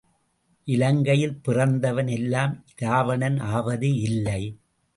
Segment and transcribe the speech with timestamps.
[0.67, 4.41] இலங்கையில் பிறந்தவன் எல்லாம் இராவணன் ஆவது இல்லை.